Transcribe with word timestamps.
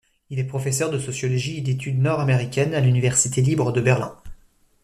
Il 0.31 0.39
est 0.39 0.45
professeur 0.47 0.89
de 0.89 0.97
sociologie 0.97 1.59
et 1.59 1.61
d'études 1.61 2.01
nord-américaines 2.01 2.73
à 2.73 2.79
l'université 2.79 3.43
libre 3.43 3.71
de 3.71 3.81
Berlin. 3.81 4.17